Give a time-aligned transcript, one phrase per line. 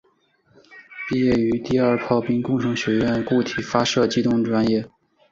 [1.07, 4.89] 毕业于第二炮兵工程学院固体发动机专业。